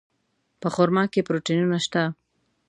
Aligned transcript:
په 0.61 0.67
خرما 0.75 1.03
کې 1.13 1.25
پروټینونه 1.27 1.77
شته. 1.85 2.03